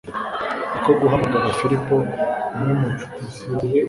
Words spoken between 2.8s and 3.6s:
ncuti ze